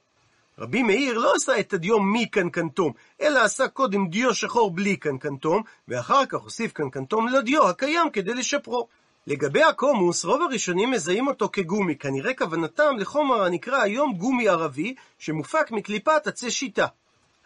רבי 0.58 0.82
מאיר 0.82 1.18
לא 1.18 1.34
עשה 1.36 1.60
את 1.60 1.72
הדיו 1.72 2.00
מקנקנטום, 2.00 2.92
אלא 3.20 3.40
עשה 3.40 3.68
קודם 3.68 4.08
דיו 4.08 4.34
שחור 4.34 4.70
בלי 4.70 4.96
קנקנטום, 4.96 5.62
ואחר 5.88 6.26
כך 6.26 6.38
הוסיף 6.38 6.72
קנקנטום 6.72 7.28
לדיו 7.28 7.68
הקיים 7.68 8.10
כדי 8.10 8.34
לשפרו. 8.34 8.88
לגבי 9.26 9.62
הקומוס, 9.62 10.24
רוב 10.24 10.42
הראשונים 10.42 10.90
מזהים 10.90 11.28
אותו 11.28 11.48
כגומי, 11.52 11.96
כנראה 11.96 12.34
כוונתם 12.34 12.96
לחומר 12.98 13.42
הנקרא 13.42 13.82
היום 13.82 14.14
גומי 14.14 14.48
ערבי, 14.48 14.94
שמופק 15.18 15.70
מקליפת 15.70 16.26
עצי 16.26 16.50
שיטה. 16.50 16.86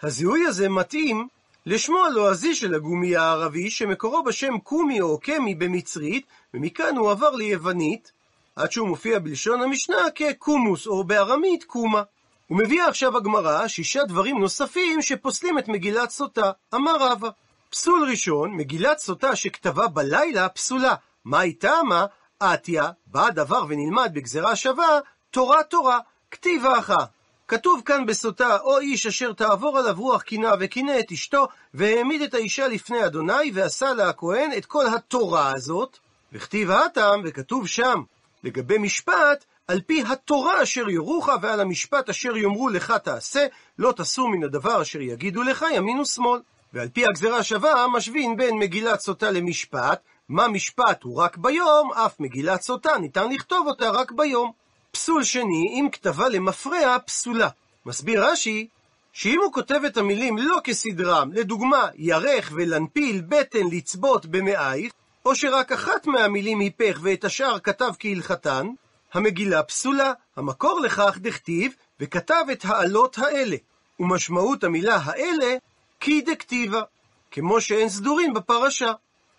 הזיהוי 0.03 0.47
הזה 0.47 0.69
מתאים 0.69 1.29
לשמו 1.67 2.05
הלועזי 2.05 2.55
של 2.55 2.75
הגומי 2.75 3.17
הערבי, 3.17 3.71
שמקורו 3.71 4.23
בשם 4.23 4.59
קומי 4.59 5.01
או 5.01 5.21
קמי 5.21 5.55
במצרית, 5.55 6.27
ומכאן 6.55 6.97
הוא 6.97 7.11
עבר 7.11 7.31
ליוונית, 7.31 8.13
עד 8.57 8.73
שהוא 8.73 8.89
מופיע 8.89 9.19
בלשון 9.19 9.63
המשנה 9.63 10.11
כקומוס, 10.15 10.87
או 10.87 11.05
בארמית 11.05 11.65
קומה. 11.65 12.03
ומביאה 12.51 12.89
עכשיו 12.89 13.17
הגמרא 13.17 13.69
שישה 13.69 14.05
דברים 14.05 14.41
נוספים 14.41 15.03
שפוסלים 15.03 15.59
את 15.59 15.69
מגילת 15.69 16.11
סוטה. 16.11 16.51
אמר 16.75 16.97
רבא. 17.01 17.29
פסול 17.71 18.09
ראשון, 18.11 18.51
מגילת 18.53 18.99
סוטה 18.99 19.37
שכתבה 19.37 19.89
בלילה 19.89 20.49
פסולה. 20.49 20.95
מה 21.25 21.41
היא 21.41 21.55
טעמה? 21.59 22.07
עטיה, 22.41 22.91
בא 23.07 23.27
הדבר 23.27 23.65
ונלמד 23.69 24.11
בגזרה 24.15 24.57
שווה, 24.57 24.99
תורה 25.31 25.63
תורה, 25.63 25.99
כתיב 26.31 26.67
אחא. 26.67 27.05
כתוב 27.49 27.83
כאן 27.85 28.07
בסוטה, 28.07 28.59
או 28.61 28.79
איש 28.79 29.07
אשר 29.07 29.33
תעבור 29.33 29.79
עליו 29.79 29.95
רוח 29.99 30.23
קינה 30.23 30.53
וקינא 30.61 31.01
את 31.01 31.13
אשתו, 31.13 31.49
והעמיד 31.75 32.23
את 32.23 32.35
האישה 32.35 32.69
לפני 32.69 33.07
אדוני, 33.07 33.51
ועשה 33.55 33.93
לה 33.93 34.09
הכהן 34.09 34.51
את 34.57 34.67
כל 34.67 34.87
התורה 34.87 35.53
הזאת, 35.57 35.99
וכתיב 36.33 36.71
הטעם, 36.71 37.23
וכתוב 37.25 37.67
שם, 37.67 38.03
לגבי 38.45 38.79
משפט, 38.79 39.45
על 39.69 39.81
פי 39.81 40.03
התורה 40.09 40.63
אשר 40.63 40.89
יורוך, 40.89 41.29
ועל 41.43 41.61
המשפט 41.61 42.09
אשר 42.09 42.37
יאמרו 42.37 42.69
לך 42.69 42.95
תעשה, 43.05 43.47
לא 43.79 43.93
תסור 43.93 44.29
מן 44.29 44.45
הדבר 44.45 44.83
אשר 44.83 45.01
יגידו 45.01 45.43
לך 45.43 45.65
ימין 45.75 46.01
ושמאל. 46.01 46.41
ועל 46.73 46.89
פי 46.89 47.07
הגזרה 47.07 47.39
השווה, 47.39 47.87
משווין 47.89 48.37
בין 48.37 48.59
מגילת 48.59 49.01
סוטה 49.01 49.31
למשפט, 49.31 50.01
מה 50.29 50.49
משפט 50.49 51.03
הוא 51.03 51.17
רק 51.17 51.37
ביום, 51.37 51.93
אף 51.93 52.21
מגילת 52.21 52.61
סוטה 52.61 52.99
ניתן 52.99 53.33
לכתוב 53.33 53.67
אותה 53.67 53.91
רק 53.91 54.13
ביום. 54.13 54.53
פסול 54.91 55.25
שני, 55.25 55.65
אם 55.71 55.89
כתבה 55.93 56.29
למפרע, 56.29 56.99
פסולה. 57.07 57.49
מסביר 57.87 58.25
רש"י, 58.25 58.69
שאם 59.13 59.41
הוא 59.43 59.53
כותב 59.53 59.81
את 59.87 59.97
המילים 59.97 60.39
לא 60.39 60.59
כסדרם, 60.65 61.33
לדוגמה, 61.33 61.89
ירך 61.95 62.53
ולנפיל, 62.55 63.23
בטן, 63.29 63.67
לצבות 63.73 64.27
במאייך, 64.27 64.93
או 65.27 65.35
שרק 65.35 65.73
אחת 65.73 66.07
מהמילים 66.07 66.61
היפך 66.61 66.99
ואת 67.03 67.25
השאר 67.25 67.59
כתב 67.59 67.93
כהלכתן, 67.99 68.67
המגילה 69.15 69.63
פסולה. 69.63 70.13
המקור 70.37 70.81
לכך 70.81 71.19
דכתיב, 71.21 71.73
וכתב 72.01 72.45
את 72.53 72.65
העלות 72.65 73.19
האלה. 73.19 73.57
ומשמעות 74.01 74.65
המילה 74.65 74.99
האלה, 75.05 75.57
כי 76.01 76.21
דכתיבה, 76.21 76.83
כמו 77.31 77.61
שאין 77.61 77.89
סדורים 77.89 78.35
בפרשה. 78.35 78.93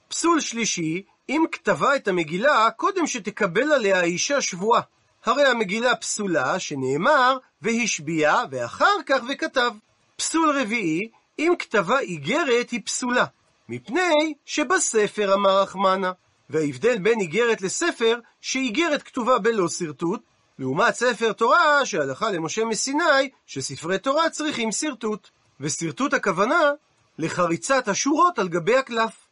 פסול 0.08 0.40
שלישי, 0.40 1.04
אם 1.30 1.44
כתבה 1.52 1.96
את 1.96 2.08
המגילה 2.08 2.70
קודם 2.76 3.08
שתקבל 3.08 3.72
עליה 3.72 4.00
האישה 4.00 4.42
שבועה. 4.42 4.82
הרי 5.26 5.48
המגילה 5.48 5.96
פסולה, 5.96 6.60
שנאמר, 6.60 7.38
והשביע, 7.62 8.36
ואחר 8.52 8.96
כך 9.06 9.20
וכתב. 9.30 9.72
פסול 10.16 10.60
רביעי, 10.60 11.10
אם 11.40 11.54
כתבה 11.60 12.00
איגרת 12.00 12.70
היא 12.70 12.82
פסולה, 12.86 13.26
מפני 13.70 14.34
שבספר 14.46 15.34
אמר 15.34 15.62
רחמנה. 15.62 16.12
וההבדל 16.50 16.98
בין 16.98 17.20
איגרת 17.20 17.62
לספר, 17.62 18.20
שאיגרת 18.42 19.04
כתובה 19.04 19.40
בלא 19.40 19.70
שרטוט, 19.70 20.22
לעומת 20.60 20.96
ספר 20.96 21.34
תורה 21.34 21.86
שהלכה 21.86 22.32
למשה 22.32 22.66
מסיני, 22.66 23.30
שספרי 23.46 24.00
תורה 24.00 24.30
צריכים 24.30 24.72
שרטוט. 24.72 25.30
ושרטוט 25.60 26.14
הכוונה 26.14 26.72
לחריצת 27.18 27.88
השורות 27.88 28.40
על 28.40 28.48
גבי 28.48 28.78
הקלף. 28.78 29.28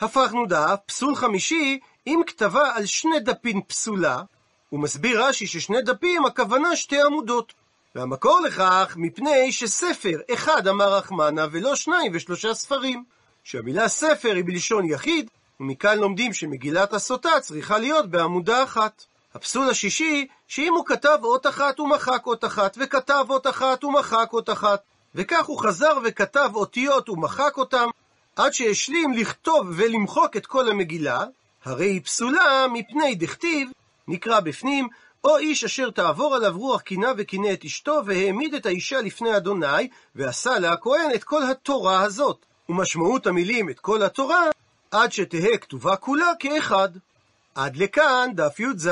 הפכנו 0.00 0.46
דף, 0.46 0.78
פסול 0.86 1.14
חמישי, 1.14 1.80
אם 2.06 2.20
כתבה 2.26 2.76
על 2.76 2.86
שני 2.86 3.20
דפים 3.20 3.62
פסולה, 3.62 4.22
הוא 4.70 4.80
מסביר 4.80 5.24
רש"י 5.24 5.46
ששני 5.46 5.82
דפים 5.82 6.26
הכוונה 6.26 6.76
שתי 6.76 7.02
עמודות. 7.02 7.52
והמקור 7.94 8.40
לכך 8.40 8.94
מפני 8.96 9.52
שספר 9.52 10.18
אחד 10.34 10.68
אמר 10.68 10.94
רחמנה 10.94 11.46
ולא 11.52 11.76
שניים 11.76 12.12
ושלושה 12.14 12.54
ספרים. 12.54 13.04
שהמילה 13.48 13.88
ספר 13.88 14.32
היא 14.34 14.44
בלשון 14.44 14.90
יחיד, 14.90 15.30
ומכאן 15.60 15.98
לומדים 15.98 16.32
שמגילת 16.32 16.92
הסוטה 16.92 17.40
צריכה 17.40 17.78
להיות 17.78 18.10
בעמודה 18.10 18.62
אחת. 18.64 19.04
הפסול 19.34 19.70
השישי, 19.70 20.26
שאם 20.48 20.74
הוא 20.74 20.86
כתב 20.86 21.18
אות 21.22 21.46
אחת 21.46 21.78
הוא 21.78 21.88
מחק 21.88 22.26
אות 22.26 22.44
אחת, 22.44 22.76
וכתב 22.80 23.24
אות 23.28 23.46
אחת 23.46 23.82
הוא 23.82 23.92
מחק 23.92 24.28
אות 24.32 24.50
אחת, 24.50 24.82
וכך 25.14 25.46
הוא 25.46 25.60
חזר 25.60 25.98
וכתב 26.04 26.50
אותיות 26.54 27.08
ומחק 27.08 27.56
אותם, 27.56 27.88
עד 28.36 28.52
שהשלים 28.52 29.12
לכתוב 29.12 29.66
ולמחוק 29.76 30.36
את 30.36 30.46
כל 30.46 30.68
המגילה, 30.68 31.24
הרי 31.64 31.86
היא 31.86 32.02
פסולה 32.02 32.66
מפני 32.72 33.14
דכתיב, 33.14 33.68
נקרא 34.08 34.40
בפנים, 34.40 34.88
או 35.24 35.38
איש 35.38 35.64
אשר 35.64 35.90
תעבור 35.90 36.34
עליו 36.34 36.58
רוח 36.58 36.80
קינה 36.80 37.12
וקינא 37.16 37.52
את 37.52 37.64
אשתו, 37.64 38.00
והעמיד 38.06 38.54
את 38.54 38.66
האישה 38.66 39.00
לפני 39.00 39.36
אדוני, 39.36 39.88
ועשה 40.14 40.58
לה 40.58 40.72
הכהן 40.72 41.10
את 41.14 41.24
כל 41.24 41.42
התורה 41.42 42.02
הזאת. 42.02 42.46
ומשמעות 42.68 43.26
המילים 43.26 43.70
את 43.70 43.80
כל 43.80 44.02
התורה, 44.02 44.44
עד 44.90 45.12
שתהא 45.12 45.56
כתובה 45.60 45.96
כולה 45.96 46.32
כאחד. 46.38 46.88
עד 47.54 47.76
לכאן 47.76 48.30
דף 48.34 48.60
י"ז. 48.60 48.90